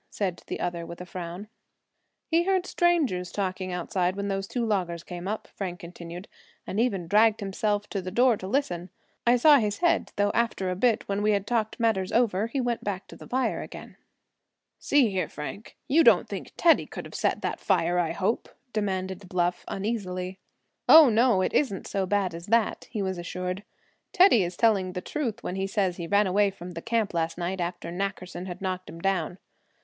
[0.09, 1.47] said the other, with a frown.
[2.27, 6.27] "He heard strangers talking outside when those two loggers came up," Frank continued,
[6.65, 8.89] "and even dragged himself to the door to listen.
[9.27, 12.59] I saw his head, though after a bit, when we had talked matters over, he
[12.59, 13.95] went back to the fire again."
[14.79, 19.29] "See here, Frank, you don't think Teddy could have set that fire, I hope?" demanded
[19.29, 20.39] Bluff, uneasily.
[20.89, 21.09] "Oh!
[21.09, 23.61] no, it isn't so bad as that," he was assured.
[24.13, 27.13] "Teddy is telling us the truth when he says he ran away from the camp
[27.13, 29.37] last night, after Nackerson had knocked him down."